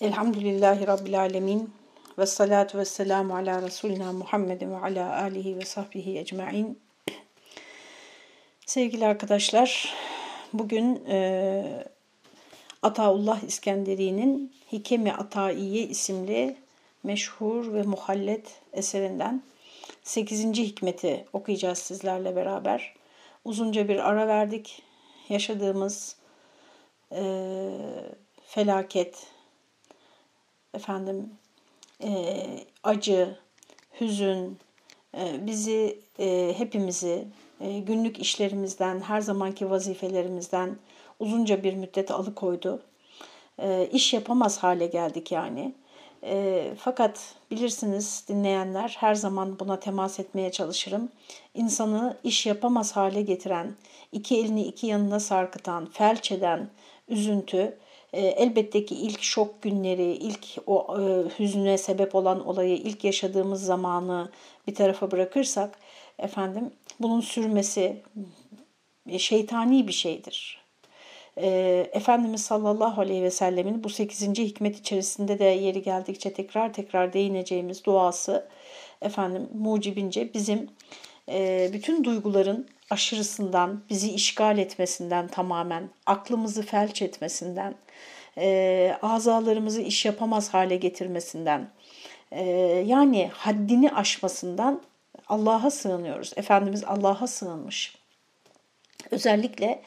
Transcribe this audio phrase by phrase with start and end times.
[0.00, 1.70] Elhamdülillahi Rabbil Alemin
[2.18, 6.80] ve salatu ve selamu ala Resulina Muhammedin ve ala alihi ve sahbihi ecma'in.
[8.66, 9.94] Sevgili arkadaşlar,
[10.52, 11.86] bugün e,
[12.82, 16.56] Ataullah İskenderi'nin Hikemi Ataiye isimli
[17.02, 19.42] meşhur ve muhallet eserinden
[20.02, 20.44] 8.
[20.44, 22.94] hikmeti okuyacağız sizlerle beraber.
[23.44, 24.82] Uzunca bir ara verdik.
[25.28, 26.16] Yaşadığımız
[27.12, 27.22] e,
[28.46, 29.26] felaket,
[30.74, 31.30] efendim
[32.02, 32.36] e,
[32.82, 33.38] acı,
[34.00, 34.58] hüzün
[35.18, 37.28] e, bizi e, hepimizi
[37.60, 40.76] e, günlük işlerimizden, her zamanki vazifelerimizden
[41.18, 42.82] uzunca bir müddet alıkoydu.
[43.58, 45.74] E, iş yapamaz hale geldik yani.
[46.22, 51.08] E, fakat bilirsiniz dinleyenler her zaman buna temas etmeye çalışırım.
[51.54, 53.74] İnsanı iş yapamaz hale getiren,
[54.12, 56.70] iki elini iki yanına sarkıtan, felç eden
[57.08, 57.78] üzüntü,
[58.12, 61.02] elbette ki ilk şok günleri, ilk o e,
[61.38, 64.30] hüznüne sebep olan olayı, ilk yaşadığımız zamanı
[64.66, 65.78] bir tarafa bırakırsak,
[66.18, 68.02] efendim bunun sürmesi
[69.08, 70.58] e, şeytani bir şeydir.
[71.36, 71.48] E,
[71.92, 74.38] Efendimiz sallallahu aleyhi ve sellemin bu 8.
[74.38, 78.48] hikmet içerisinde de yeri geldikçe tekrar tekrar değineceğimiz duası
[79.02, 80.70] efendim mucibince bizim
[81.28, 87.74] e, bütün duyguların aşırısından, bizi işgal etmesinden tamamen, aklımızı felç etmesinden,
[88.38, 91.68] e, azalarımızı iş yapamaz hale getirmesinden,
[92.32, 92.42] e,
[92.86, 94.82] yani haddini aşmasından
[95.28, 96.32] Allah'a sığınıyoruz.
[96.36, 97.94] Efendimiz Allah'a sığınmış.
[99.10, 99.82] Özellikle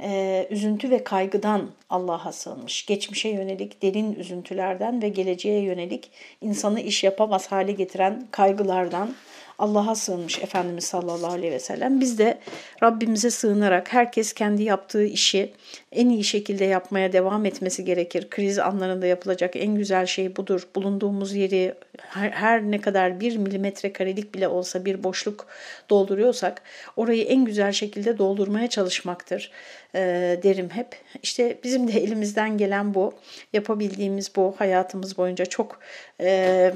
[0.00, 2.86] e, üzüntü ve kaygıdan Allah'a sığınmış.
[2.86, 9.14] Geçmişe yönelik derin üzüntülerden ve geleceğe yönelik insanı iş yapamaz hale getiren kaygılardan
[9.58, 12.00] Allah'a sığınmış Efendimiz sallallahu aleyhi ve sellem.
[12.00, 12.38] Biz de
[12.82, 15.52] Rabbimize sığınarak herkes kendi yaptığı işi
[15.92, 18.30] en iyi şekilde yapmaya devam etmesi gerekir.
[18.30, 20.68] Kriz anlarında yapılacak en güzel şey budur.
[20.74, 25.46] Bulunduğumuz yeri her, her ne kadar bir milimetre karelik bile olsa bir boşluk
[25.90, 26.62] dolduruyorsak
[26.96, 29.50] orayı en güzel şekilde doldurmaya çalışmaktır
[29.94, 30.00] e,
[30.42, 30.88] derim hep.
[31.22, 33.14] İşte bizim de elimizden gelen bu.
[33.52, 35.80] Yapabildiğimiz bu hayatımız boyunca çok
[36.20, 36.72] e,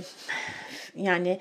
[0.96, 1.38] yani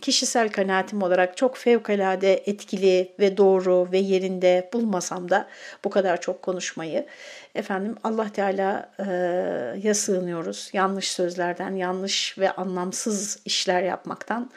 [0.00, 5.48] kişisel kanaatim olarak çok fevkalade etkili ve doğru ve yerinde bulmasam da
[5.84, 7.06] bu kadar çok konuşmayı
[7.54, 10.70] efendim Allah Teala'ya sığınıyoruz.
[10.72, 14.50] Yanlış sözlerden, yanlış ve anlamsız işler yapmaktan.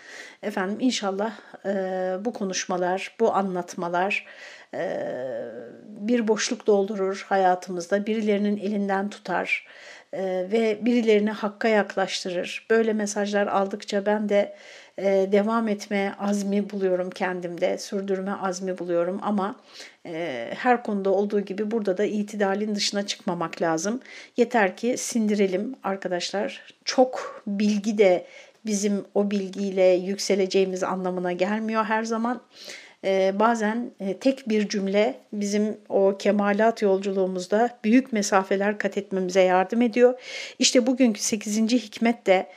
[0.43, 1.33] Efendim inşallah
[1.65, 1.71] e,
[2.25, 4.25] bu konuşmalar, bu anlatmalar
[4.73, 5.07] e,
[5.87, 9.67] bir boşluk doldurur hayatımızda, birilerinin elinden tutar
[10.13, 12.65] ve birilerini hakka yaklaştırır.
[12.69, 14.55] Böyle mesajlar aldıkça ben de
[15.01, 19.55] e, devam etme azmi buluyorum kendimde, sürdürme azmi buluyorum ama
[20.05, 23.99] e, her konuda olduğu gibi burada da itidalin dışına çıkmamak lazım.
[24.37, 26.73] Yeter ki sindirelim arkadaşlar.
[26.85, 28.25] Çok bilgi de
[28.65, 32.41] bizim o bilgiyle yükseleceğimiz anlamına gelmiyor her zaman
[33.03, 40.19] e, bazen tek bir cümle bizim o kemalat yolculuğumuzda büyük mesafeler kat etmemize yardım ediyor.
[40.59, 41.57] İşte bugünkü 8.
[41.57, 42.47] hikmet de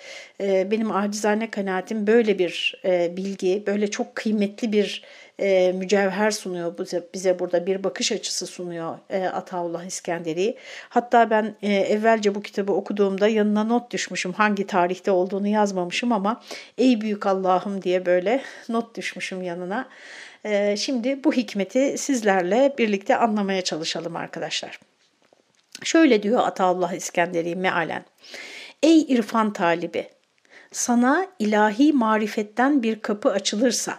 [0.41, 5.05] e, benim acizane kanaatim böyle bir e, bilgi, böyle çok kıymetli bir
[5.39, 10.57] e, mücevher sunuyor bize, bize burada bir bakış açısı sunuyor e, Ataullah İskenderi.
[10.89, 16.43] Hatta ben evvelce bu kitabı okuduğumda yanına not düşmüşüm hangi tarihte olduğunu yazmamışım ama
[16.79, 19.89] ey büyük Allah'ım diye böyle not düşmüşüm yanına.
[20.45, 24.81] Ee, şimdi bu hikmeti sizlerle birlikte anlamaya çalışalım arkadaşlar.
[25.83, 28.05] Şöyle diyor Ataullah İskenderi mealen.
[28.83, 30.09] Ey irfan talibi,
[30.75, 33.99] sana ilahi marifetten bir kapı açılırsa,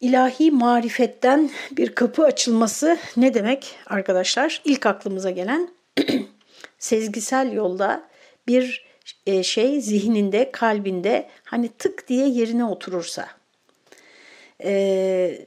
[0.00, 4.62] ilahi marifetten bir kapı açılması ne demek arkadaşlar?
[4.64, 5.68] İlk aklımıza gelen
[6.78, 8.08] sezgisel yolda
[8.46, 8.86] bir
[9.26, 13.28] e, şey zihninde, kalbinde hani tık diye yerine oturursa,
[14.64, 15.46] e,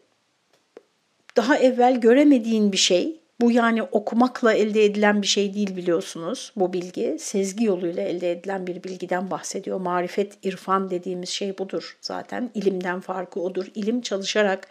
[1.36, 3.23] daha evvel göremediğin bir şey.
[3.44, 7.16] Bu yani okumakla elde edilen bir şey değil biliyorsunuz bu bilgi.
[7.20, 9.80] Sezgi yoluyla elde edilen bir bilgiden bahsediyor.
[9.80, 12.50] Marifet, irfan dediğimiz şey budur zaten.
[12.54, 13.66] İlimden farkı odur.
[13.76, 14.68] İlim çalışarak,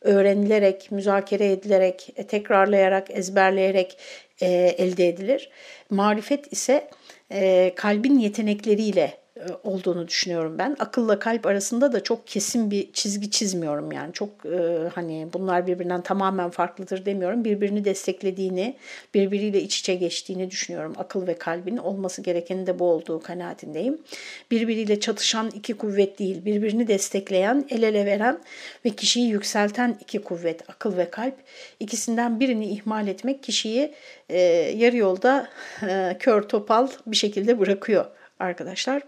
[0.00, 3.98] öğrenilerek, müzakere edilerek, e, tekrarlayarak, ezberleyerek
[4.40, 4.46] e,
[4.78, 5.50] elde edilir.
[5.90, 6.90] Marifet ise
[7.32, 9.19] e, kalbin yetenekleriyle
[9.64, 10.76] olduğunu düşünüyorum ben.
[10.78, 14.12] Akılla kalp arasında da çok kesin bir çizgi çizmiyorum yani.
[14.12, 17.44] Çok e, hani bunlar birbirinden tamamen farklıdır demiyorum.
[17.44, 18.76] Birbirini desteklediğini,
[19.14, 20.94] birbiriyle iç içe geçtiğini düşünüyorum.
[20.96, 23.98] Akıl ve kalbin olması gerekenin de bu olduğu kanaatindeyim.
[24.50, 28.38] Birbiriyle çatışan iki kuvvet değil, birbirini destekleyen, el ele veren
[28.84, 31.34] ve kişiyi yükselten iki kuvvet, akıl ve kalp.
[31.80, 33.94] İkisinden birini ihmal etmek kişiyi
[34.28, 34.38] e,
[34.76, 35.48] yarı yolda
[35.88, 38.06] e, kör topal bir şekilde bırakıyor
[38.40, 39.02] arkadaşlar.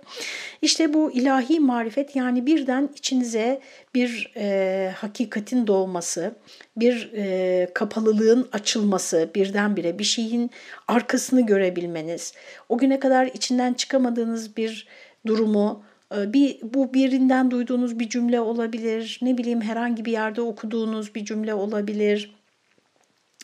[0.62, 3.60] İşte bu ilahi marifet yani birden içinize
[3.94, 6.34] bir e, hakikatin doğması,
[6.76, 10.50] bir e, kapalılığın açılması, birdenbire bir şeyin
[10.88, 12.34] arkasını görebilmeniz,
[12.68, 14.86] o güne kadar içinden çıkamadığınız bir
[15.26, 15.84] durumu,
[16.16, 21.24] e, bir bu birinden duyduğunuz bir cümle olabilir, ne bileyim herhangi bir yerde okuduğunuz bir
[21.24, 22.41] cümle olabilir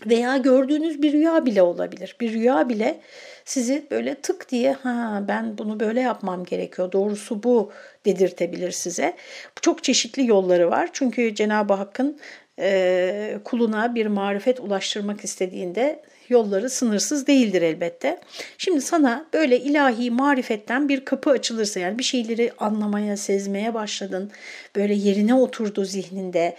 [0.06, 2.16] veya gördüğünüz bir rüya bile olabilir.
[2.20, 3.00] Bir rüya bile
[3.44, 7.72] sizi böyle tık diye ha ben bunu böyle yapmam gerekiyor doğrusu bu
[8.04, 9.16] dedirtebilir size.
[9.62, 12.18] Çok çeşitli yolları var çünkü Cenab-ı Hakk'ın
[12.60, 18.20] e, kuluna bir marifet ulaştırmak istediğinde yolları sınırsız değildir elbette.
[18.58, 24.30] Şimdi sana böyle ilahi marifetten bir kapı açılırsa yani bir şeyleri anlamaya, sezmeye başladın,
[24.76, 26.56] böyle yerine oturdu zihninde,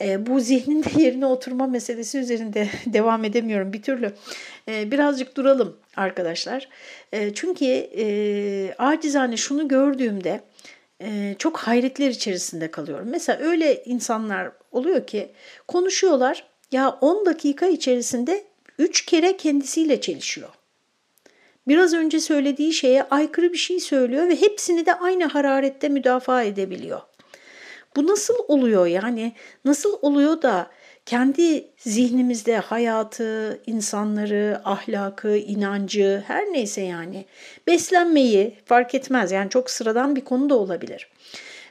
[0.00, 4.12] e, bu zihninde yerine oturma meselesi üzerinde devam edemiyorum bir türlü.
[4.68, 6.68] E, birazcık duralım arkadaşlar.
[7.12, 10.40] E, çünkü e, acizane şunu gördüğümde
[11.02, 13.08] e, çok hayretler içerisinde kalıyorum.
[13.10, 15.32] Mesela öyle insanlar oluyor ki
[15.68, 18.44] konuşuyorlar ya 10 dakika içerisinde
[18.78, 20.48] 3 kere kendisiyle çelişiyor.
[21.68, 27.00] Biraz önce söylediği şeye aykırı bir şey söylüyor ve hepsini de aynı hararette müdafaa edebiliyor.
[27.96, 29.32] Bu nasıl oluyor yani
[29.64, 30.70] nasıl oluyor da
[31.06, 37.24] kendi zihnimizde hayatı, insanları, ahlakı, inancı her neyse yani
[37.66, 41.08] beslenmeyi fark etmez yani çok sıradan bir konu da olabilir.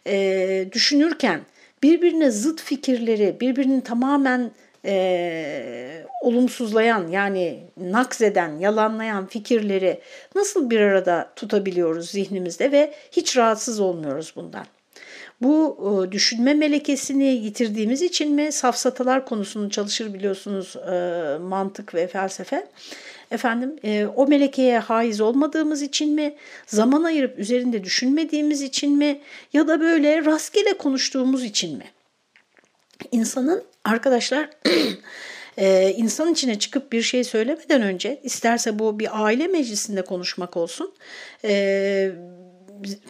[0.07, 1.41] Ee, düşünürken
[1.83, 4.51] birbirine zıt fikirleri, birbirini tamamen
[4.85, 10.01] e, olumsuzlayan yani nakzeden, yalanlayan fikirleri
[10.35, 14.65] nasıl bir arada tutabiliyoruz zihnimizde ve hiç rahatsız olmuyoruz bundan.
[15.41, 22.67] Bu e, düşünme melekesini yitirdiğimiz için mi safsatalar konusunu çalışır biliyorsunuz e, mantık ve felsefe.
[23.31, 26.35] Efendim e, o melekeye haiz olmadığımız için mi,
[26.65, 29.19] zaman ayırıp üzerinde düşünmediğimiz için mi
[29.53, 31.85] ya da böyle rastgele konuştuğumuz için mi?
[33.11, 34.49] İnsanın arkadaşlar
[35.57, 40.93] e, insan içine çıkıp bir şey söylemeden önce isterse bu bir aile meclisinde konuşmak olsun
[41.43, 42.11] e,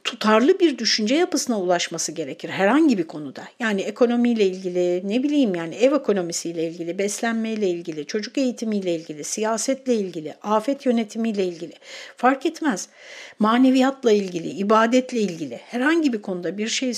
[0.04, 3.44] tutarlı bir düşünce yapısına ulaşması gerekir herhangi bir konuda.
[3.60, 9.96] Yani ekonomiyle ilgili, ne bileyim yani ev ekonomisiyle ilgili, beslenmeyle ilgili, çocuk eğitimiyle ilgili, siyasetle
[9.96, 11.74] ilgili, afet yönetimiyle ilgili
[12.18, 12.90] fark etmez.
[13.40, 16.94] Maneviyatla ilgili, ibadetle ilgili herhangi bir konuda bir şey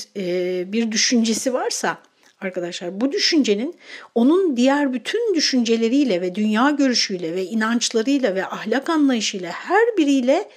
[0.74, 1.98] bir düşüncesi varsa
[2.42, 3.75] arkadaşlar bu düşüncenin
[4.16, 10.50] onun diğer bütün düşünceleriyle ve dünya görüşüyle ve inançlarıyla ve ahlak anlayışıyla her biriyle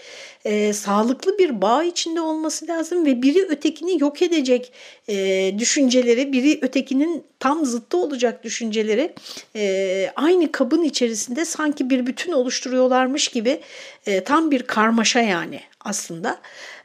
[0.44, 4.72] e, sağlıklı bir bağ içinde olması lazım ve biri ötekini yok edecek
[5.08, 9.14] e, düşünceleri, biri ötekinin tam zıttı olacak düşünceleri
[9.56, 13.60] e, aynı kabın içerisinde sanki bir bütün oluşturuyorlarmış gibi
[14.06, 16.38] e, tam bir karmaşa yani aslında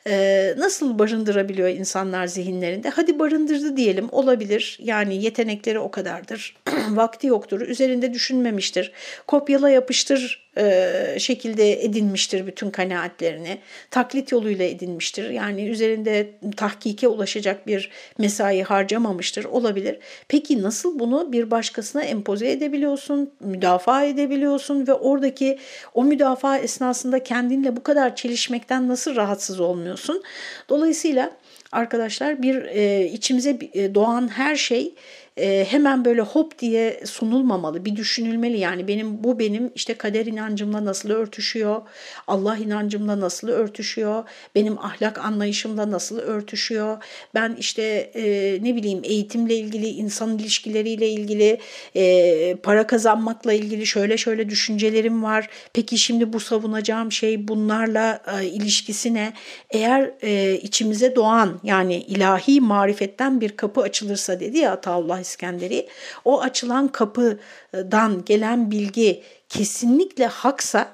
[0.10, 2.90] e, nasıl barındırabiliyor insanlar zihinlerinde?
[2.90, 4.78] Hadi barındırdı diyelim olabilir.
[4.82, 6.56] Yani yetenekleri o kadardır.
[6.90, 7.62] Vakti yoktur.
[7.62, 8.92] Üzerinde düşünmemiştir.
[9.28, 13.58] Kopyala yapıştır e, şekilde edinmiştir bütün kanaatlerini.
[13.92, 15.30] Taklit yoluyla edinmiştir.
[15.30, 19.46] Yani üzerinde tahkike ulaşacak bir mesai harcamamıştır.
[19.46, 20.00] Olabilir.
[20.28, 25.60] Peki nasıl bunu bir başkasına empoze edebiliyorsun, müdafaa edebiliyorsun ve oradaki
[25.94, 30.24] o müdafaa esnasında kendinle bu kadar çelişmekten nasıl rahatsız olmuyorsun?
[30.70, 31.32] Dolayısıyla
[31.72, 34.94] arkadaşlar bir e, içimize e, doğan her şey
[35.38, 37.86] e, hemen böyle hop diye sunulmamalı.
[37.86, 41.82] Bir düşünülmeli yani benim bu benim işte kader inancımla nasıl örtüşüyor,
[42.28, 44.24] Allah inancımla nasıl örtüşüyor,
[44.56, 47.04] benim ahlak anlayışımla nasıl örtüşüyor.
[47.34, 47.84] Ben işte
[48.16, 48.24] e,
[48.64, 51.60] ne bileyim eğitimle ilgili, insan ilişkileriyle ilgili,
[51.96, 55.50] e, para kazanmakla ilgili şöyle şöyle düşüncelerim var.
[55.74, 59.34] Peki şimdi bu savunacağım şey bunlarla e, ilişkisi ne?
[59.70, 65.88] Eğer e, içimize doğan yani ilahi marifetten bir kapı açılırsa dedi ya Ataullah İskenderi.
[66.26, 70.92] O açılan kapıdan gelen bilgi kesinlikle haksa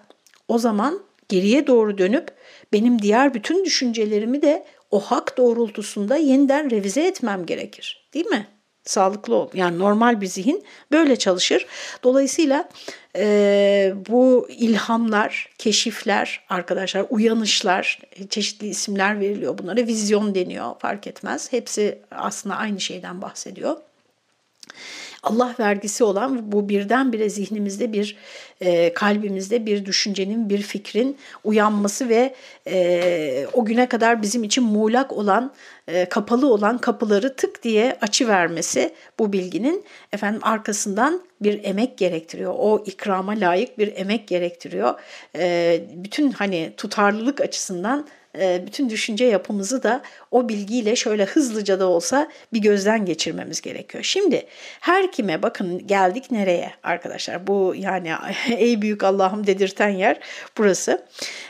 [0.48, 1.00] o zaman
[1.30, 2.32] geriye doğru dönüp
[2.74, 8.10] benim diğer bütün düşüncelerimi de o hak doğrultusunda yeniden revize etmem gerekir.
[8.14, 8.48] Değil mi?
[8.86, 9.50] Sağlıklı ol.
[9.54, 11.66] Yani normal bir zihin böyle çalışır.
[12.04, 12.70] Dolayısıyla
[13.16, 18.00] e, bu ilhamlar, keşifler arkadaşlar, uyanışlar,
[18.30, 19.88] çeşitli isimler veriliyor bunlara.
[19.88, 21.52] Vizyon deniyor fark etmez.
[21.52, 23.78] Hepsi aslında aynı şeyden bahsediyor.
[25.24, 28.18] Allah vergisi olan bu birdenbire zihnimizde bir
[28.62, 32.36] e, kalbimizde bir düşüncenin, bir fikrin uyanması ve
[32.68, 35.54] e, o güne kadar bizim için muğlak olan,
[35.88, 42.54] e, kapalı olan kapıları tık diye açı vermesi bu bilginin efendim arkasından bir emek gerektiriyor.
[42.58, 45.00] O ikrama layık bir emek gerektiriyor.
[45.36, 48.08] E, bütün hani tutarlılık açısından
[48.40, 50.02] e, bütün düşünce yapımızı da
[50.32, 54.04] o bilgiyle şöyle hızlıca da olsa bir gözden geçirmemiz gerekiyor.
[54.04, 54.46] Şimdi
[54.80, 58.12] her kime bakın geldik nereye arkadaşlar bu yani
[58.58, 60.20] ey büyük Allah'ım dedirten yer
[60.58, 61.06] burası.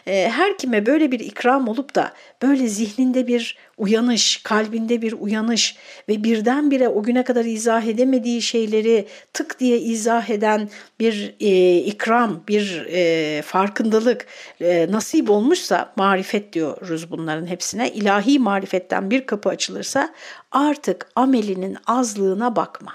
[0.08, 5.76] E, her kime böyle bir ikram olup da böyle zihninde bir uyanış, kalbinde bir uyanış
[6.10, 10.70] ve birdenbire o güne kadar izah edemediği şeyleri tık diye izah eden
[11.00, 14.26] bir e, ikram, bir e, farkındalık
[14.62, 17.92] e, nasip olmuşsa marifet diyoruz bunların hepsine.
[17.92, 20.14] ilahi marifetten bir kapı açılırsa
[20.52, 22.94] artık amelinin azlığına bakma.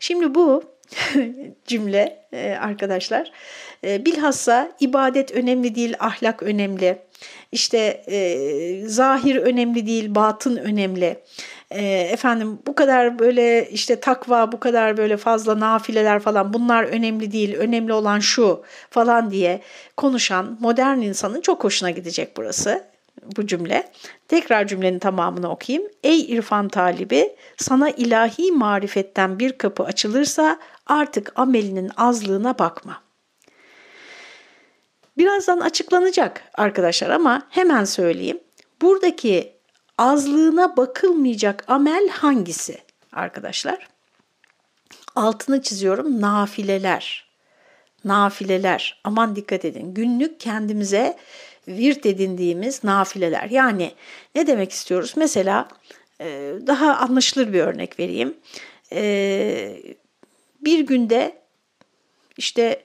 [0.00, 0.62] Şimdi bu
[1.66, 3.32] cümle e, arkadaşlar
[3.84, 6.98] e, bilhassa ibadet önemli değil, ahlak önemli
[7.52, 11.22] işte e, zahir önemli değil, batın önemli.
[11.70, 17.32] E, efendim bu kadar böyle işte takva, bu kadar böyle fazla nafileler falan bunlar önemli
[17.32, 19.62] değil, önemli olan şu falan diye
[19.96, 22.84] konuşan modern insanın çok hoşuna gidecek burası
[23.36, 23.90] bu cümle.
[24.28, 25.88] Tekrar cümlenin tamamını okuyayım.
[26.04, 33.08] Ey irfan talibi sana ilahi marifetten bir kapı açılırsa artık amelinin azlığına bakma.''
[35.18, 38.40] Birazdan açıklanacak arkadaşlar ama hemen söyleyeyim.
[38.82, 39.57] Buradaki
[39.98, 42.78] azlığına bakılmayacak amel hangisi
[43.12, 43.88] arkadaşlar?
[45.16, 47.28] Altını çiziyorum nafileler.
[48.04, 49.00] Nafileler.
[49.04, 49.94] Aman dikkat edin.
[49.94, 51.16] Günlük kendimize
[51.68, 53.50] virt edindiğimiz nafileler.
[53.50, 53.92] Yani
[54.34, 55.12] ne demek istiyoruz?
[55.16, 55.68] Mesela
[56.20, 58.36] e, daha anlaşılır bir örnek vereyim.
[58.92, 59.82] E,
[60.60, 61.38] bir günde
[62.36, 62.82] işte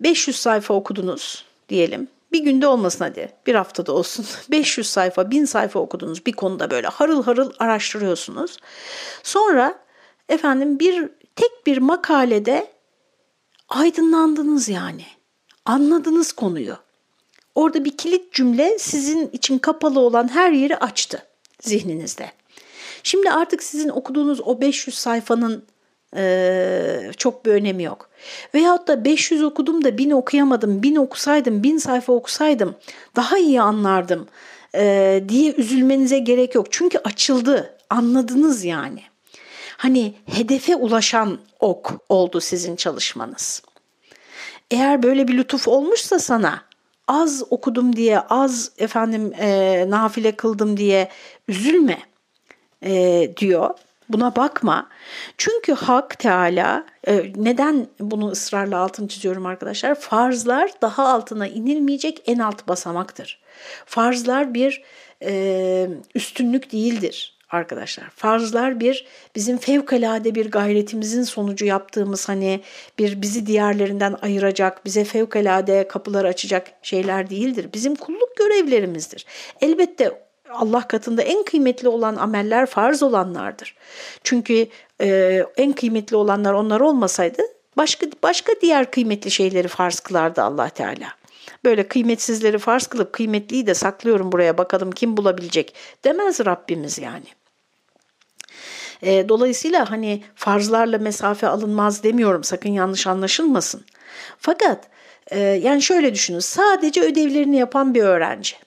[0.00, 2.08] 500 sayfa okudunuz diyelim.
[2.32, 4.26] Bir günde olmasın hadi, bir haftada olsun.
[4.50, 8.56] 500 sayfa, 1000 sayfa okudunuz bir konuda böyle harıl harıl araştırıyorsunuz.
[9.22, 9.78] Sonra
[10.28, 12.72] efendim bir tek bir makalede
[13.68, 15.04] aydınlandınız yani.
[15.64, 16.76] Anladınız konuyu.
[17.54, 21.22] Orada bir kilit cümle sizin için kapalı olan her yeri açtı
[21.60, 22.32] zihninizde.
[23.02, 25.64] Şimdi artık sizin okuduğunuz o 500 sayfanın
[26.16, 28.10] ee, çok bir önemi yok.
[28.54, 32.74] Veyahut da 500 okudum da 1000 okuyamadım, 1000 okusaydım, 1000 sayfa okusaydım
[33.16, 34.28] daha iyi anlardım
[34.74, 36.66] e, diye üzülmenize gerek yok.
[36.70, 39.02] Çünkü açıldı, anladınız yani.
[39.76, 43.62] Hani hedefe ulaşan ok oldu sizin çalışmanız.
[44.70, 46.62] Eğer böyle bir lütuf olmuşsa sana
[47.08, 51.08] az okudum diye, az efendim e, nafile kıldım diye
[51.48, 51.98] üzülme
[52.82, 53.70] e, diyor.
[54.08, 54.88] Buna bakma.
[55.38, 59.94] Çünkü Hak Teala e, neden bunu ısrarla altını çiziyorum arkadaşlar?
[59.94, 63.40] Farzlar daha altına inilmeyecek en alt basamaktır.
[63.86, 64.82] Farzlar bir
[65.22, 68.10] e, üstünlük değildir arkadaşlar.
[68.10, 72.60] Farzlar bir bizim fevkalade bir gayretimizin sonucu yaptığımız hani
[72.98, 77.68] bir bizi diğerlerinden ayıracak, bize fevkalade kapılar açacak şeyler değildir.
[77.74, 79.26] Bizim kulluk görevlerimizdir.
[79.60, 83.76] Elbette Allah katında en kıymetli olan ameller farz olanlardır.
[84.24, 84.68] Çünkü
[85.00, 87.42] e, en kıymetli olanlar onlar olmasaydı
[87.76, 91.08] başka başka diğer kıymetli şeyleri farz kılardı Allah Teala.
[91.64, 95.74] Böyle kıymetsizleri farz kılıp kıymetliyi de saklıyorum buraya bakalım kim bulabilecek
[96.04, 97.26] demez Rabbimiz yani.
[99.02, 103.84] E, dolayısıyla hani farzlarla mesafe alınmaz demiyorum sakın yanlış anlaşılmasın.
[104.38, 104.88] Fakat
[105.30, 108.65] e, yani şöyle düşünün sadece ödevlerini yapan bir öğrenci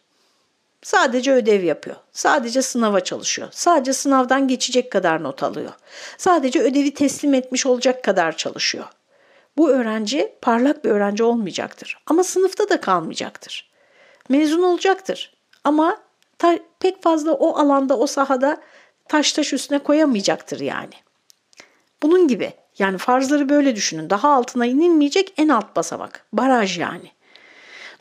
[0.81, 1.95] Sadece ödev yapıyor.
[2.11, 3.47] Sadece sınava çalışıyor.
[3.51, 5.71] Sadece sınavdan geçecek kadar not alıyor.
[6.17, 8.85] Sadece ödevi teslim etmiş olacak kadar çalışıyor.
[9.57, 12.03] Bu öğrenci parlak bir öğrenci olmayacaktır.
[12.05, 13.71] Ama sınıfta da kalmayacaktır.
[14.29, 15.33] Mezun olacaktır.
[15.63, 15.97] Ama
[16.79, 18.57] pek fazla o alanda, o sahada
[19.07, 20.93] taş taş üstüne koyamayacaktır yani.
[22.03, 22.53] Bunun gibi.
[22.79, 24.09] Yani farzları böyle düşünün.
[24.09, 26.25] Daha altına inilmeyecek en alt basamak.
[26.33, 27.11] Baraj yani.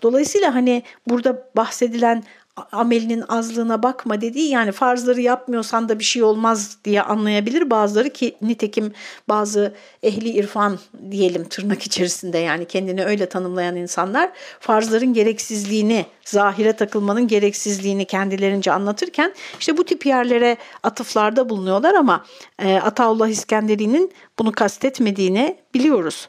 [0.03, 2.25] Dolayısıyla hani burada bahsedilen
[2.73, 8.37] amelinin azlığına bakma dediği yani farzları yapmıyorsan da bir şey olmaz diye anlayabilir bazıları ki
[8.43, 8.93] nitekim
[9.29, 10.79] bazı ehli irfan
[11.11, 19.35] diyelim tırnak içerisinde yani kendini öyle tanımlayan insanlar farzların gereksizliğini zahire takılmanın gereksizliğini kendilerince anlatırken
[19.61, 22.25] işte bu tip yerlere atıflarda bulunuyorlar ama
[22.59, 26.29] e, Ataullah İskenderi'nin bunu kastetmediğini biliyoruz.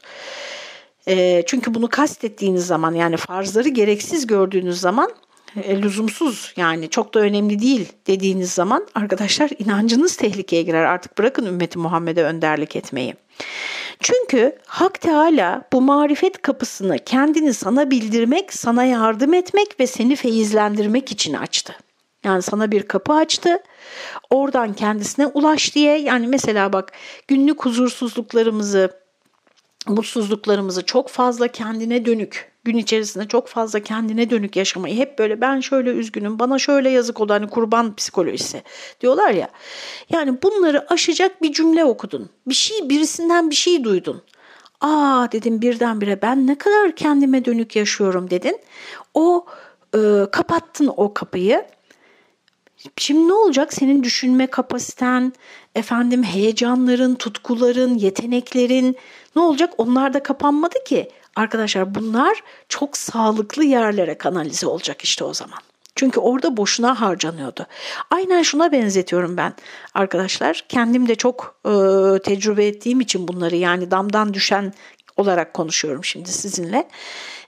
[1.08, 5.10] E, çünkü bunu kastettiğiniz zaman yani farzları gereksiz gördüğünüz zaman
[5.56, 10.84] e, lüzumsuz yani çok da önemli değil dediğiniz zaman arkadaşlar inancınız tehlikeye girer.
[10.84, 13.14] Artık bırakın ümmeti Muhammed'e önderlik etmeyi.
[14.00, 21.12] Çünkü Hak Teala bu marifet kapısını kendini sana bildirmek, sana yardım etmek ve seni feyizlendirmek
[21.12, 21.76] için açtı.
[22.24, 23.58] Yani sana bir kapı açtı.
[24.30, 25.98] Oradan kendisine ulaş diye.
[25.98, 26.92] Yani mesela bak
[27.28, 28.90] günlük huzursuzluklarımızı,
[29.86, 35.60] mutsuzluklarımızı çok fazla kendine dönük gün içerisinde çok fazla kendine dönük yaşamayı hep böyle ben
[35.60, 38.62] şöyle üzgünüm bana şöyle yazık oldu hani kurban psikolojisi
[39.00, 39.48] diyorlar ya.
[40.10, 42.30] Yani bunları aşacak bir cümle okudun.
[42.46, 44.22] Bir şey birisinden bir şey duydun.
[44.80, 48.60] Aa dedim birdenbire ben ne kadar kendime dönük yaşıyorum dedin.
[49.14, 49.46] O
[49.94, 49.98] e,
[50.32, 51.66] kapattın o kapıyı.
[52.96, 53.72] Şimdi ne olacak?
[53.72, 55.32] Senin düşünme kapasiten,
[55.74, 58.96] efendim heyecanların, tutkuların, yeteneklerin
[59.36, 59.72] ne olacak?
[59.78, 61.10] Onlar da kapanmadı ki.
[61.36, 65.58] Arkadaşlar bunlar çok sağlıklı yerlere kanalize olacak işte o zaman.
[65.94, 67.66] Çünkü orada boşuna harcanıyordu.
[68.10, 69.54] Aynen şuna benzetiyorum ben
[69.94, 70.64] arkadaşlar.
[70.68, 71.70] Kendim de çok e,
[72.22, 74.72] tecrübe ettiğim için bunları yani damdan düşen
[75.16, 76.88] olarak konuşuyorum şimdi sizinle.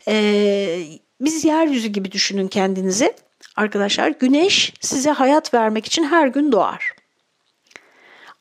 [0.08, 0.84] E,
[1.20, 3.14] biz yeryüzü gibi düşünün kendinizi.
[3.56, 6.94] Arkadaşlar güneş size hayat vermek için her gün doğar.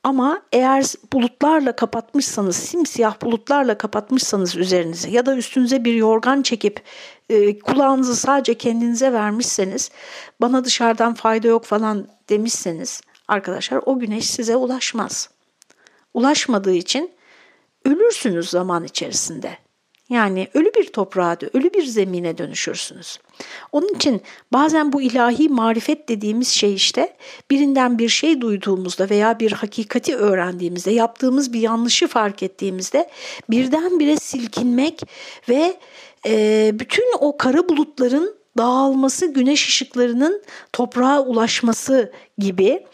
[0.04, 6.82] Ama eğer bulutlarla kapatmışsanız, simsiyah bulutlarla kapatmışsanız üzerinize ya da üstünüze bir yorgan çekip
[7.30, 9.92] e, kulağınızı sadece kendinize vermişseniz,
[10.42, 15.30] bana dışarıdan fayda yok falan demişseniz arkadaşlar o güneş size ulaşmaz.
[16.14, 17.12] Ulaşmadığı için
[17.86, 19.58] ölürsünüz zaman içerisinde.
[20.12, 23.20] Yani ölü bir toprağa, ölü bir zemine dönüşürsünüz.
[23.72, 24.22] Onun için
[24.54, 27.16] bazen bu ilahi marifet dediğimiz şey işte
[27.50, 33.10] birinden bir şey duyduğumuzda veya bir hakikati öğrendiğimizde, yaptığımız bir yanlışı fark ettiğimizde
[33.50, 35.02] birdenbire silkinmek
[35.50, 35.78] ve
[36.26, 40.44] e, bütün o kara bulutların dağılması, güneş ışıklarının
[40.74, 42.86] toprağa ulaşması gibi.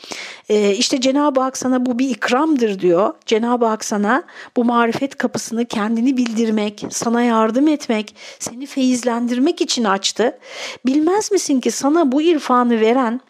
[0.50, 3.14] Ee, işte Cenab-ı Hak sana bu bir ikramdır diyor.
[3.26, 4.24] Cenab-ı Hak sana
[4.58, 10.40] bu marifet kapısını kendini bildirmek, sana yardım etmek, seni feyizlendirmek için açtı.
[10.86, 13.22] Bilmez misin ki sana bu irfanı veren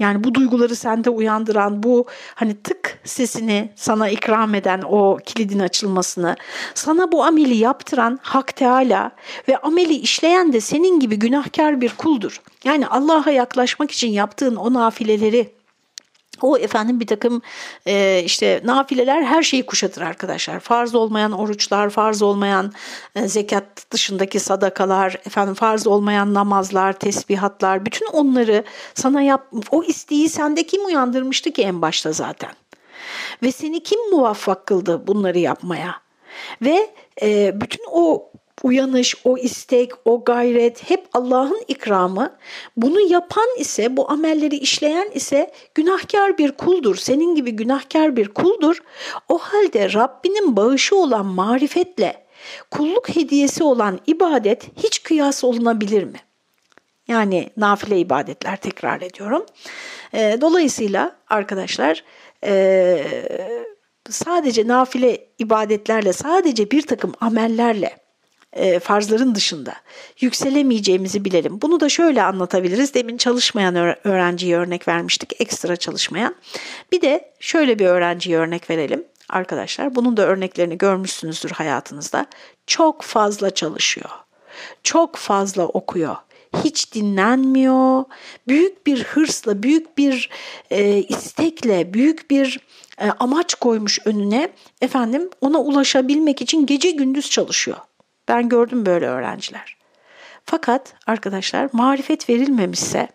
[0.00, 6.36] yani bu duyguları sende uyandıran, bu hani tık sesini sana ikram eden o kilidin açılmasını,
[6.74, 9.10] sana bu ameli yaptıran Hak Teala
[9.48, 12.40] ve ameli işleyen de senin gibi günahkar bir kuldur.
[12.64, 15.59] Yani Allah'a yaklaşmak için yaptığın o nafileleri
[16.44, 17.42] o efendim bir takım
[17.86, 20.60] e, işte nafileler her şeyi kuşatır arkadaşlar.
[20.60, 22.72] Farz olmayan oruçlar, farz olmayan
[23.14, 30.28] e, zekat dışındaki sadakalar, efendim farz olmayan namazlar, tesbihatlar, bütün onları sana yap o isteği
[30.28, 32.50] sende kim uyandırmıştı ki en başta zaten?
[33.42, 35.94] Ve seni kim muvaffak kıldı bunları yapmaya?
[36.62, 36.90] Ve
[37.22, 38.29] e, bütün o
[38.62, 42.36] uyanış, o istek, o gayret hep Allah'ın ikramı.
[42.76, 46.96] Bunu yapan ise, bu amelleri işleyen ise günahkar bir kuldur.
[46.96, 48.82] Senin gibi günahkar bir kuldur.
[49.28, 52.26] O halde Rabbinin bağışı olan marifetle
[52.70, 56.18] kulluk hediyesi olan ibadet hiç kıyas olunabilir mi?
[57.08, 59.46] Yani nafile ibadetler tekrar ediyorum.
[60.14, 62.04] E, dolayısıyla arkadaşlar
[62.44, 63.04] e,
[64.10, 67.96] sadece nafile ibadetlerle, sadece bir takım amellerle
[68.52, 69.74] e, farzların dışında
[70.20, 71.60] yükselemeyeceğimizi bilelim.
[71.62, 72.94] Bunu da şöyle anlatabiliriz.
[72.94, 76.34] Demin çalışmayan öğrenciye örnek vermiştik, ekstra çalışmayan.
[76.92, 79.94] Bir de şöyle bir öğrenciye örnek verelim arkadaşlar.
[79.94, 82.26] Bunun da örneklerini görmüşsünüzdür hayatınızda.
[82.66, 84.10] Çok fazla çalışıyor.
[84.82, 86.16] Çok fazla okuyor
[86.64, 88.04] hiç dinlenmiyor.
[88.48, 90.30] Büyük bir hırsla, büyük bir
[90.70, 92.60] e, istekle, büyük bir
[92.98, 94.52] e, amaç koymuş önüne.
[94.80, 97.76] Efendim ona ulaşabilmek için gece gündüz çalışıyor.
[98.30, 99.76] Ben gördüm böyle öğrenciler.
[100.44, 103.08] Fakat arkadaşlar marifet verilmemişse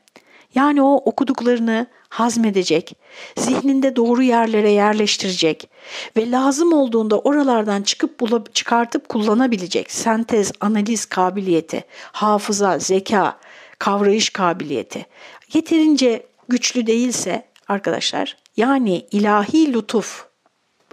[0.56, 2.98] yani o okuduklarını hazmedecek,
[3.38, 5.70] zihninde doğru yerlere yerleştirecek
[6.18, 13.40] ve lazım olduğunda oralardan çıkıp bulup çıkartıp kullanabilecek sentez, analiz kabiliyeti, hafıza, zeka,
[13.80, 15.06] kavrayış kabiliyeti
[15.54, 20.26] yeterince güçlü değilse arkadaşlar yani ilahi lütuf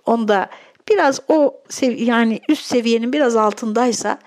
[0.06, 0.50] onda
[0.88, 4.18] biraz o yani üst seviyenin biraz altındaysa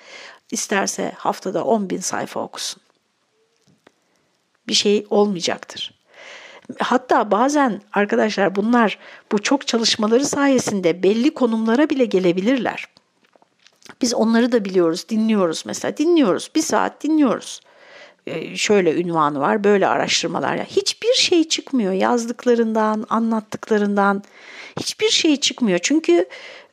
[0.52, 2.82] isterse haftada 10 bin sayfa okusun.
[4.68, 5.94] bir şey olmayacaktır.
[6.80, 9.00] Hatta bazen arkadaşlar bunlar
[9.32, 12.86] bu çok çalışmaları sayesinde belli konumlara bile gelebilirler.
[14.02, 15.98] Biz onları da biliyoruz, dinliyoruz mesela.
[15.98, 17.62] Dinliyoruz, bir saat dinliyoruz.
[18.28, 20.60] Ee, şöyle ünvanı var, böyle araştırmalar.
[20.60, 24.24] Hiçbir şey çıkmıyor yazdıklarından, anlattıklarından.
[24.80, 25.80] Hiçbir şey çıkmıyor.
[25.80, 26.26] Çünkü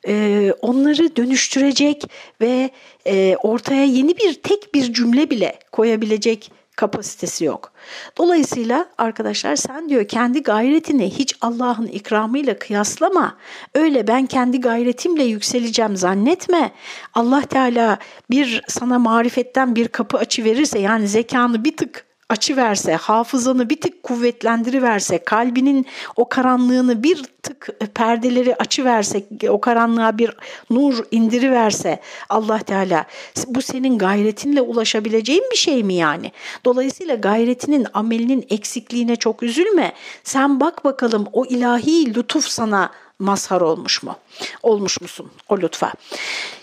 [0.09, 2.03] e, onları dönüştürecek
[2.41, 2.71] ve
[3.07, 7.73] e, ortaya yeni bir tek bir cümle bile koyabilecek kapasitesi yok.
[8.19, 13.37] Dolayısıyla arkadaşlar sen diyor kendi gayretini hiç Allah'ın ikramıyla kıyaslama.
[13.75, 16.73] Öyle ben kendi gayretimle yükseleceğim zannetme.
[17.15, 17.99] Allah Teala
[18.31, 23.81] bir sana marifetten bir kapı açı verirse yani zekanı bir tık açı verse, hafızanı bir
[23.81, 30.37] tık kuvvetlendiriverse, kalbinin o karanlığını bir tık perdeleri açı verse, o karanlığa bir
[30.71, 33.07] nur indiriverse Allah Teala
[33.47, 36.33] bu senin gayretinle ulaşabileceğin bir şey mi yani?
[36.65, 39.93] Dolayısıyla gayretinin, amelinin eksikliğine çok üzülme.
[40.25, 44.17] Sen bak bakalım o ilahi lütuf sana mazhar olmuş mu?
[44.63, 45.93] Olmuş musun o lütfa?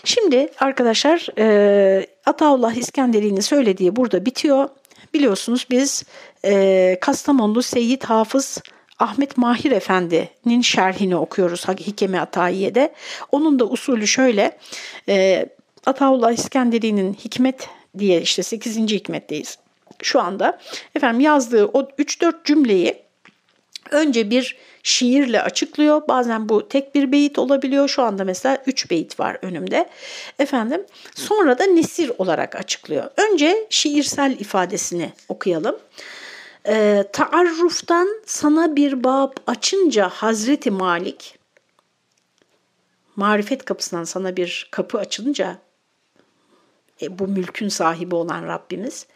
[0.04, 4.68] Şimdi arkadaşlar e, Ataullah İskenderi'nin söylediği burada bitiyor.
[5.14, 6.04] Biliyorsunuz biz
[6.44, 8.58] e, Kastamonlu Seyyid Hafız
[8.98, 12.94] Ahmet Mahir Efendi'nin şerhini okuyoruz Hikemi Atayiye'de.
[13.32, 14.58] Onun da usulü şöyle,
[15.08, 15.46] e,
[15.86, 17.68] Ataullah İskenderi'nin hikmet
[17.98, 18.76] diye işte 8.
[18.76, 19.58] hikmetteyiz
[20.02, 20.58] şu anda.
[20.94, 23.02] Efendim yazdığı o 3-4 cümleyi
[23.90, 26.02] önce bir şiirle açıklıyor.
[26.08, 27.88] Bazen bu tek bir beyit olabiliyor.
[27.88, 29.88] Şu anda mesela üç beyit var önümde.
[30.38, 33.10] Efendim sonra da nesir olarak açıklıyor.
[33.16, 35.76] Önce şiirsel ifadesini okuyalım.
[36.68, 41.38] E, taarruftan sana bir bab açınca Hazreti Malik,
[43.16, 45.58] marifet kapısından sana bir kapı açınca
[47.02, 49.06] e, bu mülkün sahibi olan Rabbimiz,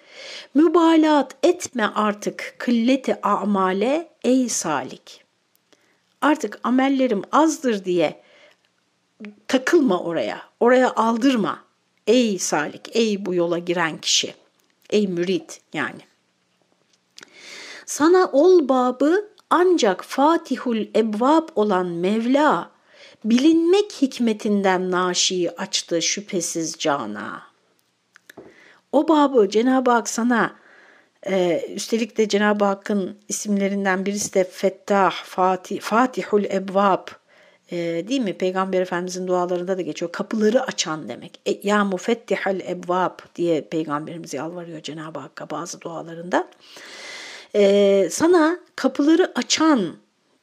[0.55, 5.24] mübalaat etme artık kılleti amale ey salik
[6.25, 8.23] artık amellerim azdır diye
[9.49, 10.43] takılma oraya.
[10.61, 11.65] Oraya aldırma.
[12.07, 14.35] Ey salik, ey bu yola giren kişi.
[14.91, 16.01] Ey mürit yani.
[17.87, 22.71] Sana ol babı ancak Fatihul Ebvab olan Mevla
[23.25, 27.43] bilinmek hikmetinden naşiyi açtı şüphesiz cana.
[28.93, 30.55] O babı Cenab-ı Hak sana
[31.27, 37.09] ee, üstelik de Cenab-ı Hakk'ın isimlerinden birisi de Fettah, Fatih, Fatihul Ebvab
[37.71, 37.77] e,
[38.09, 38.33] değil mi?
[38.33, 40.13] Peygamber Efendimizin dualarında da geçiyor.
[40.13, 41.41] Kapıları açan demek.
[41.47, 46.49] E, ya mufettihal ebvab diye Peygamberimiz yalvarıyor Cenab-ı Hakk'a bazı dualarında.
[47.55, 49.97] E, sana kapıları açan,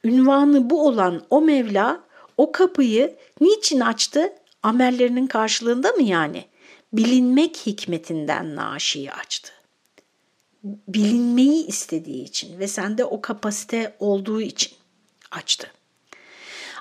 [0.04, 2.00] ünvanı bu olan o Mevla
[2.36, 4.32] o kapıyı niçin açtı?
[4.62, 6.44] Amellerinin karşılığında mı yani?
[6.92, 9.52] Bilinmek hikmetinden naşiyi açtı
[10.64, 14.72] bilinmeyi istediği için ve sende o kapasite olduğu için
[15.30, 15.72] açtı.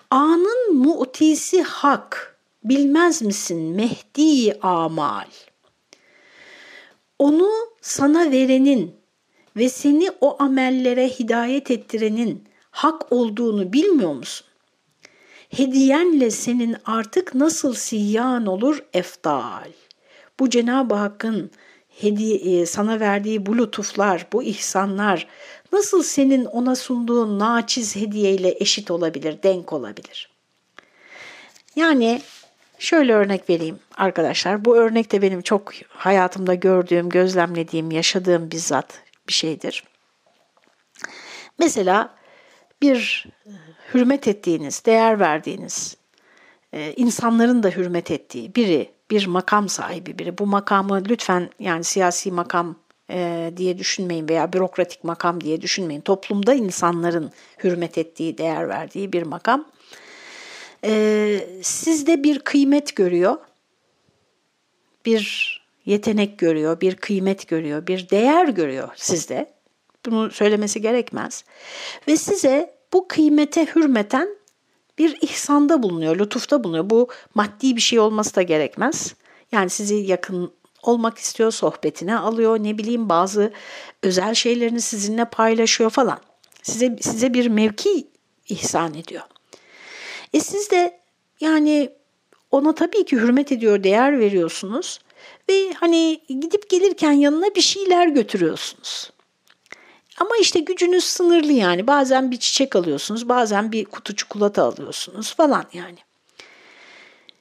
[0.10, 5.28] Anın mu'tisi hak, bilmez misin Mehdi amal.
[7.20, 7.50] Onu
[7.82, 8.96] sana verenin
[9.56, 14.48] ve seni o amellere hidayet ettirenin hak olduğunu bilmiyor musun?
[15.50, 19.72] Hediyenle senin artık nasıl siyyan olur efdal.
[20.40, 21.52] Bu Cenab-ı Hakk'ın
[22.04, 25.28] hediye, sana verdiği bu lütuflar, bu ihsanlar
[25.74, 30.30] nasıl senin ona sunduğun naçiz hediyeyle eşit olabilir, denk olabilir?
[31.76, 32.22] Yani
[32.80, 34.66] şöyle örnek vereyim arkadaşlar.
[34.66, 39.84] Bu örnek de benim çok hayatımda gördüğüm, gözlemlediğim, yaşadığım bizzat bir şeydir.
[41.60, 42.16] Mesela
[42.82, 43.28] bir
[43.94, 45.98] hürmet ettiğiniz, değer verdiğiniz,
[46.74, 50.38] e, insanların da hürmet ettiği biri bir makam sahibi biri.
[50.38, 52.76] Bu makamı lütfen yani siyasi makam
[53.10, 56.02] e, diye düşünmeyin veya bürokratik makam diye düşünmeyin.
[56.02, 57.32] Toplumda insanların
[57.64, 59.66] hürmet ettiği, değer verdiği bir makam.
[60.86, 63.38] E, sizde bir kıymet görüyor,
[65.06, 69.52] bir yetenek görüyor, bir kıymet görüyor, bir değer görüyor sizde.
[70.06, 71.44] Bunu söylemesi gerekmez.
[72.08, 74.30] Ve size bu kıymete hürmeten
[75.02, 76.90] bir ihsanda bulunuyor, lütufta bulunuyor.
[76.90, 79.16] Bu maddi bir şey olması da gerekmez.
[79.52, 80.52] Yani sizi yakın
[80.84, 83.54] olmak istiyor, sohbetine alıyor, ne bileyim bazı
[84.04, 86.20] özel şeylerini sizinle paylaşıyor falan.
[86.64, 88.08] Size size bir mevki
[88.50, 89.24] ihsan ediyor.
[90.34, 91.00] E siz de
[91.40, 91.90] yani
[92.52, 95.00] ona tabii ki hürmet ediyor, değer veriyorsunuz
[95.50, 99.12] ve hani gidip gelirken yanına bir şeyler götürüyorsunuz.
[100.22, 101.88] Ama işte gücünüz sınırlı yani.
[101.88, 105.98] Bazen bir çiçek alıyorsunuz, bazen bir kutu çikolata alıyorsunuz falan yani.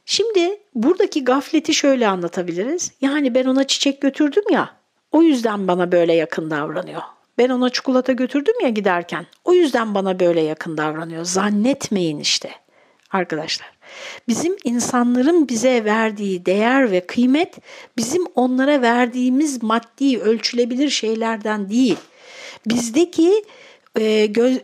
[0.07, 2.93] Şimdi buradaki gafleti şöyle anlatabiliriz.
[3.01, 4.77] Yani ben ona çiçek götürdüm ya,
[5.13, 7.03] o yüzden bana böyle yakın davranıyor.
[7.39, 9.27] Ben ona çikolata götürdüm ya giderken.
[9.45, 11.25] O yüzden bana böyle yakın davranıyor.
[11.25, 12.51] Zannetmeyin işte
[13.11, 13.71] arkadaşlar.
[14.29, 17.59] Bizim insanların bize verdiği değer ve kıymet
[17.97, 21.97] bizim onlara verdiğimiz maddi ölçülebilir şeylerden değil.
[22.67, 23.45] Bizdeki
[23.97, 24.59] e, göz,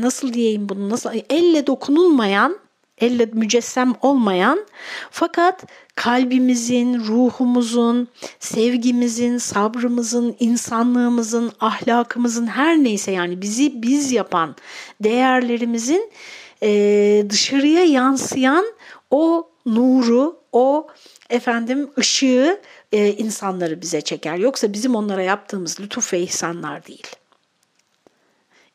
[0.00, 2.58] nasıl diyeyim bunu nasıl elle dokunulmayan
[3.00, 4.66] elle mücessem olmayan
[5.10, 8.08] fakat kalbimizin, ruhumuzun,
[8.40, 14.56] sevgimizin, sabrımızın, insanlığımızın, ahlakımızın her neyse yani bizi biz yapan
[15.02, 16.10] değerlerimizin
[16.62, 18.64] e, dışarıya yansıyan
[19.10, 20.86] o nuru, o
[21.30, 22.60] efendim ışığı
[22.92, 24.36] e, insanları bize çeker.
[24.36, 27.06] Yoksa bizim onlara yaptığımız lütuf ve ihsanlar değil.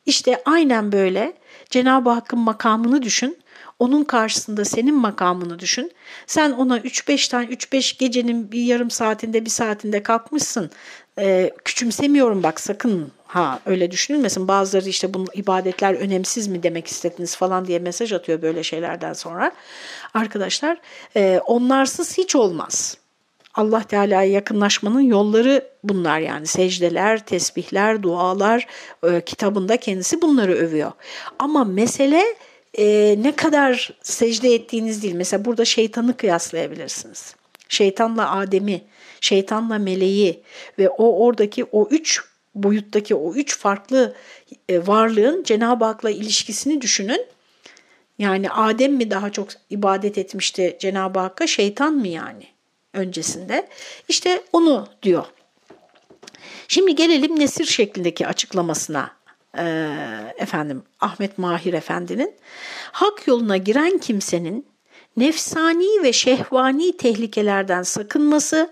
[0.06, 1.34] İşte aynen böyle
[1.70, 3.38] Cenab-ı Hakk'ın makamını düşün.
[3.78, 5.92] Onun karşısında senin makamını düşün.
[6.26, 10.70] Sen ona 3-5 tane 3-5 gecenin bir yarım saatinde bir saatinde kalkmışsın.
[11.18, 14.48] Ee, küçümsemiyorum bak sakın ha öyle düşünülmesin.
[14.48, 19.52] Bazıları işte bu ibadetler önemsiz mi demek istediniz falan diye mesaj atıyor böyle şeylerden sonra.
[20.14, 20.78] Arkadaşlar
[21.16, 22.96] e, onlarsız hiç olmaz.
[23.54, 28.66] Allah Teala'ya yakınlaşmanın yolları bunlar yani secdeler, tesbihler, dualar
[29.02, 30.92] e, kitabında kendisi bunları övüyor.
[31.38, 32.24] Ama mesele
[32.78, 35.14] e, ne kadar secde ettiğiniz değil.
[35.14, 37.34] Mesela burada şeytanı kıyaslayabilirsiniz.
[37.68, 38.82] Şeytanla Adem'i,
[39.20, 40.42] şeytanla meleği
[40.78, 42.20] ve o oradaki o üç
[42.54, 44.14] boyuttaki o üç farklı
[44.68, 47.26] e, varlığın Cenab-ı Hak'la ilişkisini düşünün.
[48.18, 52.53] Yani Adem mi daha çok ibadet etmişti Cenab-ı Hakk'a, şeytan mı yani
[52.94, 53.68] öncesinde?
[54.08, 55.24] İşte onu diyor.
[56.68, 59.10] Şimdi gelelim nesir şeklindeki açıklamasına
[59.58, 59.64] e,
[60.36, 62.34] efendim Ahmet Mahir Efendi'nin
[62.92, 64.66] hak yoluna giren kimsenin
[65.16, 68.70] nefsani ve şehvani tehlikelerden sakınması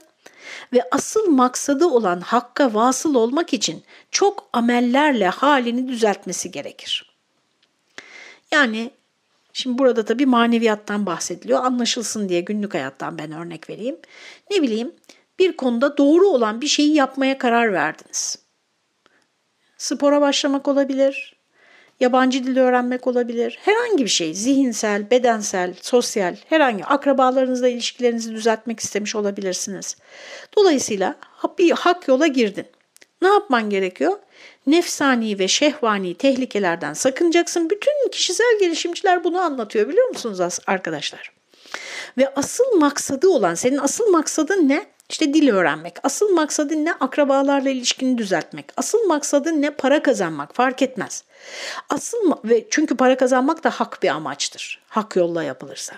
[0.72, 7.16] ve asıl maksadı olan hakka vasıl olmak için çok amellerle halini düzeltmesi gerekir.
[8.52, 8.90] Yani
[9.52, 11.64] şimdi burada tabii maneviyattan bahsediliyor.
[11.64, 13.96] Anlaşılsın diye günlük hayattan ben örnek vereyim.
[14.50, 14.92] Ne bileyim
[15.38, 18.38] bir konuda doğru olan bir şeyi yapmaya karar verdiniz.
[19.78, 21.36] Spora başlamak olabilir,
[22.00, 23.58] yabancı dil öğrenmek olabilir.
[23.62, 29.96] Herhangi bir şey, zihinsel, bedensel, sosyal, herhangi akrabalarınızla ilişkilerinizi düzeltmek istemiş olabilirsiniz.
[30.56, 31.16] Dolayısıyla
[31.58, 32.66] bir hak yola girdin.
[33.22, 34.18] Ne yapman gerekiyor?
[34.66, 37.70] Nefsani ve şehvani tehlikelerden sakınacaksın.
[37.70, 41.32] Bütün kişisel gelişimciler bunu anlatıyor biliyor musunuz arkadaşlar?
[42.18, 44.86] Ve asıl maksadı olan, senin asıl maksadın ne?
[45.10, 45.96] İşte dil öğrenmek.
[46.02, 46.92] Asıl maksadın ne?
[46.92, 48.72] Akrabalarla ilişkini düzeltmek.
[48.76, 49.70] Asıl maksadın ne?
[49.70, 50.54] Para kazanmak.
[50.54, 51.24] Fark etmez.
[51.90, 54.82] Asıl ve çünkü para kazanmak da hak bir amaçtır.
[54.88, 55.94] Hak yolla yapılırsa.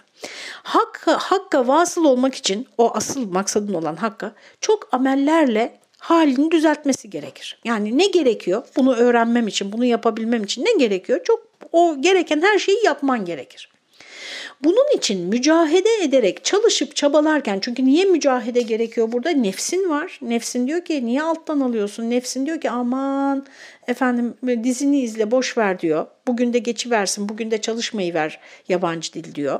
[0.62, 7.58] Hak, hakka vasıl olmak için o asıl maksadın olan hakka çok amellerle halini düzeltmesi gerekir.
[7.64, 8.62] Yani ne gerekiyor?
[8.76, 11.20] Bunu öğrenmem için, bunu yapabilmem için ne gerekiyor?
[11.24, 13.68] Çok o gereken her şeyi yapman gerekir.
[14.64, 19.30] Bunun için mücahede ederek çalışıp çabalarken çünkü niye mücahede gerekiyor burada?
[19.30, 20.18] Nefsin var.
[20.22, 22.10] Nefsin diyor ki niye alttan alıyorsun?
[22.10, 23.46] Nefsin diyor ki aman
[23.86, 26.06] efendim dizini izle boş ver diyor.
[26.26, 29.58] Bugün de geçiversin, bugün de çalışmayı ver yabancı dil diyor.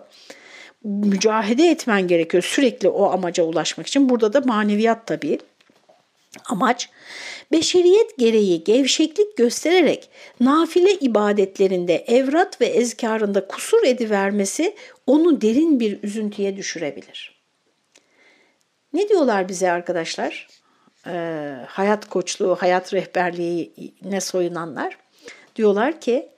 [0.85, 4.09] Mücahede etmen gerekiyor sürekli o amaca ulaşmak için.
[4.09, 5.39] Burada da maneviyat tabii.
[6.45, 6.91] Amaç
[7.53, 16.57] beşeriyet gereği gevşeklik göstererek nafile ibadetlerinde evrat ve ezkarında kusur edivermesi onu derin bir üzüntüye
[16.57, 17.35] düşürebilir.
[18.93, 20.49] Ne diyorlar bize arkadaşlar?
[21.07, 24.99] Ee, hayat koçluğu, hayat rehberliği ne soyunanlar?
[25.57, 26.29] Diyorlar ki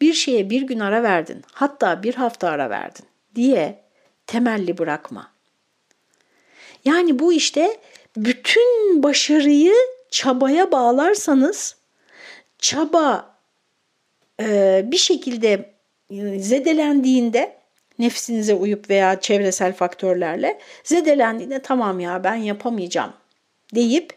[0.00, 3.84] bir şeye bir gün ara verdin, hatta bir hafta ara verdin diye
[4.26, 5.32] temelli bırakma.
[6.84, 7.76] Yani bu işte
[8.16, 9.74] bütün başarıyı
[10.10, 11.76] çabaya bağlarsanız
[12.58, 13.36] çaba
[14.40, 15.74] e, bir şekilde
[16.10, 17.56] e, zedelendiğinde
[17.98, 23.12] nefsinize uyup veya çevresel faktörlerle zedelendiğinde tamam ya ben yapamayacağım
[23.74, 24.12] deyip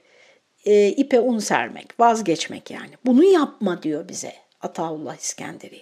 [0.65, 2.91] e, ipe un sermek, vazgeçmek yani.
[3.05, 5.81] Bunu yapma diyor bize Ataullah İskenderi.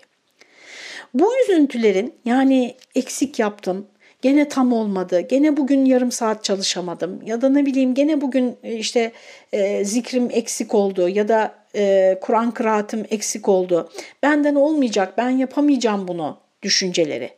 [1.14, 3.88] Bu üzüntülerin yani eksik yaptım,
[4.26, 8.76] gene tam olmadı, gene bugün yarım saat çalışamadım ya da ne bileyim gene bugün e,
[8.76, 9.12] işte
[9.54, 13.90] e, zikrim eksik oldu ya da e, Kur'an kıraatım eksik oldu.
[14.24, 17.30] Benden olmayacak, ben yapamayacağım bunu düşünceleri.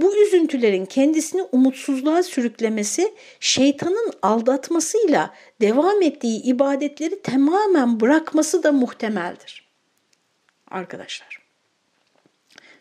[0.00, 9.68] Bu üzüntülerin kendisini umutsuzluğa sürüklemesi şeytanın aldatmasıyla devam ettiği ibadetleri tamamen bırakması da muhtemeldir.
[10.70, 11.38] Arkadaşlar.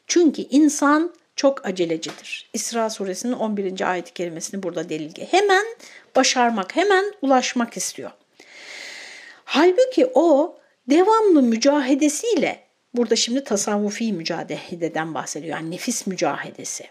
[0.08, 2.50] Çünkü insan çok acelecidir.
[2.54, 3.92] İsra suresinin 11.
[3.92, 5.26] ayet-i kerimesini burada delilge.
[5.32, 5.66] Hemen
[6.16, 8.12] başarmak, hemen ulaşmak istiyor.
[9.46, 10.58] Halbuki o
[10.90, 12.60] devamlı mücahedesiyle
[12.94, 15.58] burada şimdi tasavvufi mücadeleden bahsediyor.
[15.58, 16.84] Yani nefis mücadelesi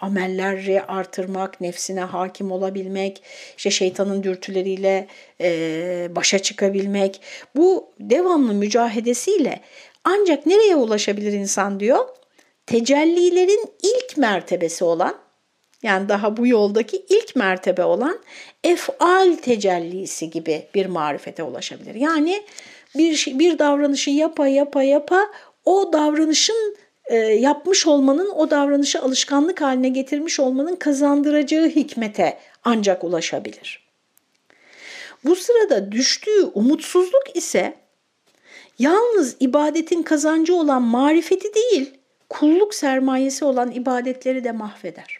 [0.00, 3.22] amelleri artırmak, nefsine hakim olabilmek,
[3.56, 5.06] işte şeytanın dürtüleriyle
[5.40, 7.20] e, başa çıkabilmek.
[7.56, 9.60] Bu devamlı mücahedesiyle
[10.04, 12.08] ancak nereye ulaşabilir insan diyor?
[12.66, 15.14] Tecellilerin ilk mertebesi olan
[15.82, 18.18] yani daha bu yoldaki ilk mertebe olan
[18.64, 21.94] efal tecellisi gibi bir marifete ulaşabilir.
[21.94, 22.42] Yani
[22.94, 25.30] bir, bir davranışı yapa yapa yapa
[25.64, 33.84] o davranışın e, yapmış olmanın, o davranışı alışkanlık haline getirmiş olmanın kazandıracağı hikmete ancak ulaşabilir.
[35.24, 37.74] Bu sırada düştüğü umutsuzluk ise
[38.78, 41.94] yalnız ibadetin kazancı olan marifeti değil,
[42.34, 45.18] kulluk sermayesi olan ibadetleri de mahveder.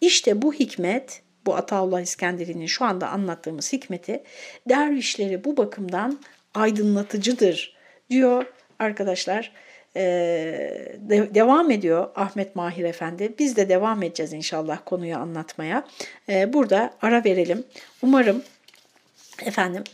[0.00, 4.22] İşte bu hikmet, bu Ataullah İskenderi'nin şu anda anlattığımız hikmeti
[4.68, 6.20] dervişleri bu bakımdan
[6.54, 7.76] aydınlatıcıdır
[8.10, 8.46] diyor
[8.78, 9.52] arkadaşlar
[9.96, 10.02] e,
[10.98, 13.34] de, devam ediyor Ahmet Mahir Efendi.
[13.38, 15.84] Biz de devam edeceğiz inşallah konuyu anlatmaya.
[16.28, 17.64] E, burada ara verelim.
[18.02, 18.42] Umarım
[19.44, 19.84] efendim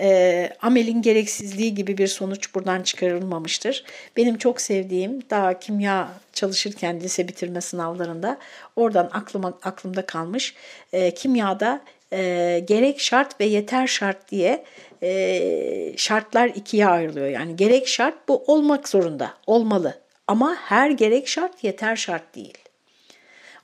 [0.00, 3.84] e, amelin gereksizliği gibi bir sonuç buradan çıkarılmamıştır.
[4.16, 8.38] Benim çok sevdiğim daha kimya çalışırken lise bitirme sınavlarında
[8.76, 10.54] oradan aklıma aklımda kalmış.
[10.92, 11.80] E, kimyada
[12.12, 14.64] e, gerek şart ve yeter şart diye
[15.02, 17.26] e, şartlar ikiye ayrılıyor.
[17.26, 20.00] Yani gerek şart bu olmak zorunda, olmalı.
[20.26, 22.58] Ama her gerek şart yeter şart değil.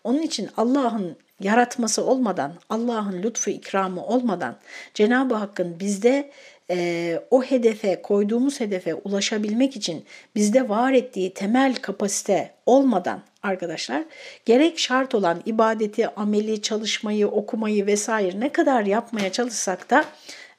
[0.04, 4.56] Onun için Allah'ın yaratması olmadan, Allah'ın lütfu ikramı olmadan
[4.94, 6.30] Cenab-ı Hakk'ın bizde
[6.70, 14.04] e, o hedefe, koyduğumuz hedefe ulaşabilmek için bizde var ettiği temel kapasite olmadan arkadaşlar
[14.44, 20.04] gerek şart olan ibadeti, ameli, çalışmayı, okumayı vesaire ne kadar yapmaya çalışsak da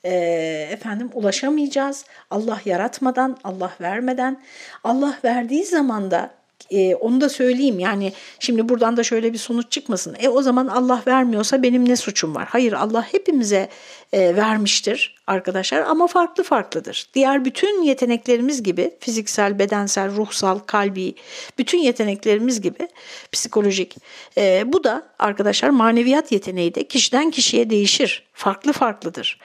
[0.04, 0.14] e,
[0.72, 2.06] efendim ulaşamayacağız.
[2.32, 4.42] Allah yaratmadan, Allah vermeden,
[4.84, 6.41] Allah verdiği zaman da
[6.72, 10.16] e, onu da söyleyeyim yani şimdi buradan da şöyle bir sonuç çıkmasın.
[10.20, 12.48] E o zaman Allah vermiyorsa benim ne suçum var?
[12.52, 13.70] Hayır Allah hepimize
[14.14, 17.08] e, vermiştir arkadaşlar ama farklı farklıdır.
[17.14, 21.16] Diğer bütün yeteneklerimiz gibi fiziksel, bedensel, ruhsal, kalbi
[21.58, 22.88] bütün yeteneklerimiz gibi
[23.32, 23.96] psikolojik.
[24.38, 28.24] E, bu da arkadaşlar maneviyat yeteneği de kişiden kişiye değişir.
[28.34, 29.40] Farklı farklıdır.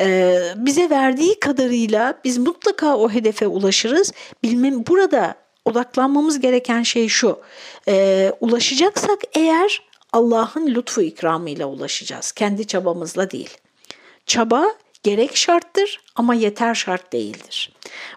[0.00, 4.12] E, bize verdiği kadarıyla biz mutlaka o hedefe ulaşırız.
[4.42, 5.34] Bilmem burada
[5.70, 7.40] odaklanmamız gereken şey şu.
[7.88, 12.32] E, ulaşacaksak eğer Allah'ın lütfu ikramıyla ulaşacağız.
[12.32, 13.58] Kendi çabamızla değil.
[14.26, 14.66] Çaba
[15.02, 17.72] gerek şarttır ama yeter şart değildir.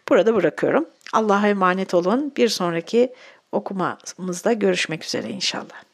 [0.10, 0.86] Burada bırakıyorum.
[1.14, 2.34] Allah'a emanet olun.
[2.38, 3.14] Bir sonraki
[3.52, 5.93] okumamızda görüşmek üzere inşallah.